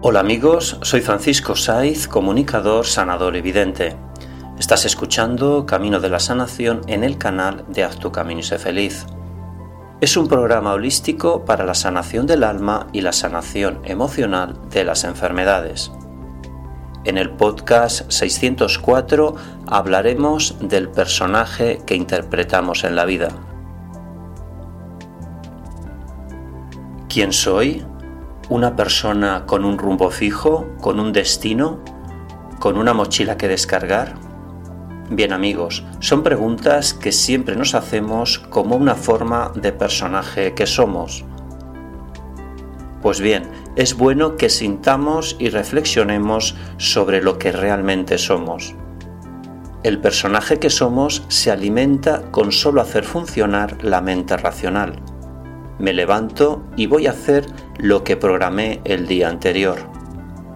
Hola 0.00 0.20
amigos, 0.20 0.78
soy 0.82 1.00
Francisco 1.00 1.56
Saiz, 1.56 2.06
comunicador, 2.06 2.86
sanador 2.86 3.34
evidente. 3.34 3.96
Estás 4.56 4.84
escuchando 4.84 5.66
Camino 5.66 5.98
de 5.98 6.08
la 6.08 6.20
Sanación 6.20 6.82
en 6.86 7.02
el 7.02 7.18
canal 7.18 7.64
de 7.66 7.82
Haz 7.82 7.98
tu 7.98 8.12
Camino 8.12 8.38
y 8.38 8.44
sé 8.44 8.60
feliz. 8.60 9.06
Es 10.00 10.16
un 10.16 10.28
programa 10.28 10.74
holístico 10.74 11.44
para 11.44 11.66
la 11.66 11.74
sanación 11.74 12.28
del 12.28 12.44
alma 12.44 12.86
y 12.92 13.00
la 13.00 13.12
sanación 13.12 13.80
emocional 13.82 14.60
de 14.70 14.84
las 14.84 15.02
enfermedades. 15.02 15.90
En 17.04 17.18
el 17.18 17.30
podcast 17.30 18.08
604 18.08 19.34
hablaremos 19.66 20.54
del 20.60 20.90
personaje 20.90 21.80
que 21.84 21.96
interpretamos 21.96 22.84
en 22.84 22.94
la 22.94 23.04
vida. 23.04 23.30
¿Quién 27.08 27.32
soy? 27.32 27.84
Una 28.50 28.76
persona 28.76 29.44
con 29.44 29.64
un 29.64 29.76
rumbo 29.76 30.10
fijo, 30.10 30.66
con 30.80 31.00
un 31.00 31.12
destino, 31.12 31.80
con 32.58 32.78
una 32.78 32.94
mochila 32.94 33.36
que 33.36 33.48
descargar? 33.48 34.14
Bien 35.10 35.32
amigos, 35.32 35.84
son 36.00 36.22
preguntas 36.22 36.94
que 36.94 37.12
siempre 37.12 37.56
nos 37.56 37.74
hacemos 37.74 38.38
como 38.38 38.76
una 38.76 38.94
forma 38.94 39.52
de 39.54 39.72
personaje 39.72 40.54
que 40.54 40.66
somos. 40.66 41.24
Pues 43.02 43.20
bien, 43.20 43.44
es 43.76 43.94
bueno 43.94 44.36
que 44.36 44.48
sintamos 44.48 45.36
y 45.38 45.50
reflexionemos 45.50 46.56
sobre 46.78 47.22
lo 47.22 47.38
que 47.38 47.52
realmente 47.52 48.18
somos. 48.18 48.74
El 49.82 50.00
personaje 50.00 50.58
que 50.58 50.70
somos 50.70 51.22
se 51.28 51.50
alimenta 51.50 52.30
con 52.30 52.50
solo 52.50 52.80
hacer 52.80 53.04
funcionar 53.04 53.84
la 53.84 54.00
mente 54.00 54.36
racional 54.36 55.00
me 55.78 55.92
levanto 55.92 56.64
y 56.76 56.86
voy 56.86 57.06
a 57.06 57.10
hacer 57.10 57.46
lo 57.78 58.04
que 58.04 58.16
programé 58.16 58.80
el 58.84 59.06
día 59.06 59.28
anterior. 59.28 59.78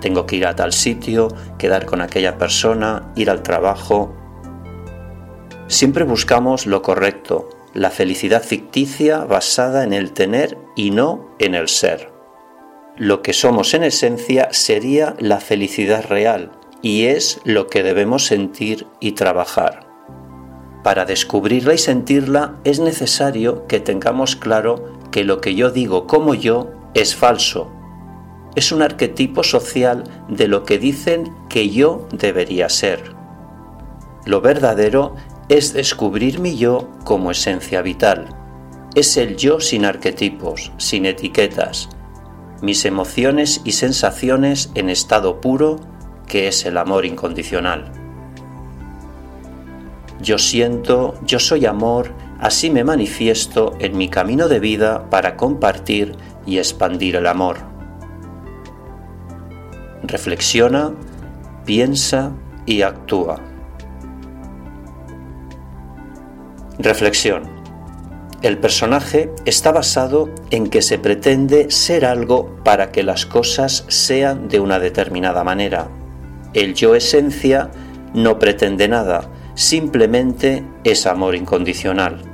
Tengo 0.00 0.26
que 0.26 0.36
ir 0.36 0.46
a 0.46 0.56
tal 0.56 0.72
sitio, 0.72 1.28
quedar 1.58 1.86
con 1.86 2.00
aquella 2.00 2.36
persona, 2.36 3.12
ir 3.16 3.30
al 3.30 3.42
trabajo. 3.42 4.14
Siempre 5.66 6.04
buscamos 6.04 6.66
lo 6.66 6.82
correcto, 6.82 7.48
la 7.72 7.90
felicidad 7.90 8.42
ficticia 8.42 9.24
basada 9.24 9.82
en 9.82 9.92
el 9.92 10.12
tener 10.12 10.58
y 10.76 10.90
no 10.90 11.34
en 11.38 11.54
el 11.54 11.68
ser. 11.68 12.12
Lo 12.96 13.22
que 13.22 13.32
somos 13.32 13.74
en 13.74 13.82
esencia 13.82 14.48
sería 14.52 15.16
la 15.18 15.40
felicidad 15.40 16.04
real 16.08 16.52
y 16.80 17.06
es 17.06 17.40
lo 17.44 17.66
que 17.66 17.82
debemos 17.82 18.26
sentir 18.26 18.86
y 19.00 19.12
trabajar. 19.12 19.86
Para 20.84 21.06
descubrirla 21.06 21.72
y 21.72 21.78
sentirla 21.78 22.60
es 22.62 22.78
necesario 22.78 23.66
que 23.66 23.80
tengamos 23.80 24.36
claro 24.36 24.93
que 25.14 25.22
lo 25.22 25.40
que 25.40 25.54
yo 25.54 25.70
digo 25.70 26.08
como 26.08 26.34
yo 26.34 26.72
es 26.92 27.14
falso. 27.14 27.70
Es 28.56 28.72
un 28.72 28.82
arquetipo 28.82 29.44
social 29.44 30.02
de 30.28 30.48
lo 30.48 30.64
que 30.64 30.76
dicen 30.76 31.32
que 31.48 31.70
yo 31.70 32.08
debería 32.10 32.68
ser. 32.68 33.14
Lo 34.26 34.40
verdadero 34.40 35.14
es 35.48 35.72
descubrir 35.72 36.40
mi 36.40 36.56
yo 36.56 36.90
como 37.04 37.30
esencia 37.30 37.80
vital. 37.80 38.26
Es 38.96 39.16
el 39.16 39.36
yo 39.36 39.60
sin 39.60 39.84
arquetipos, 39.84 40.72
sin 40.78 41.06
etiquetas. 41.06 41.88
Mis 42.60 42.84
emociones 42.84 43.60
y 43.64 43.70
sensaciones 43.70 44.72
en 44.74 44.90
estado 44.90 45.40
puro, 45.40 45.78
que 46.26 46.48
es 46.48 46.66
el 46.66 46.76
amor 46.76 47.06
incondicional. 47.06 47.92
Yo 50.20 50.38
siento, 50.38 51.14
yo 51.24 51.38
soy 51.38 51.66
amor 51.66 52.10
Así 52.44 52.68
me 52.68 52.84
manifiesto 52.84 53.72
en 53.78 53.96
mi 53.96 54.10
camino 54.10 54.48
de 54.48 54.60
vida 54.60 55.08
para 55.08 55.34
compartir 55.34 56.14
y 56.44 56.58
expandir 56.58 57.16
el 57.16 57.26
amor. 57.26 57.56
Reflexiona, 60.02 60.92
piensa 61.64 62.32
y 62.66 62.82
actúa. 62.82 63.40
Reflexión. 66.78 67.44
El 68.42 68.58
personaje 68.58 69.32
está 69.46 69.72
basado 69.72 70.28
en 70.50 70.66
que 70.66 70.82
se 70.82 70.98
pretende 70.98 71.70
ser 71.70 72.04
algo 72.04 72.62
para 72.62 72.92
que 72.92 73.02
las 73.02 73.24
cosas 73.24 73.86
sean 73.88 74.48
de 74.48 74.60
una 74.60 74.78
determinada 74.78 75.44
manera. 75.44 75.88
El 76.52 76.74
yo 76.74 76.94
esencia 76.94 77.70
no 78.12 78.38
pretende 78.38 78.86
nada, 78.86 79.30
simplemente 79.54 80.62
es 80.84 81.06
amor 81.06 81.36
incondicional. 81.36 82.33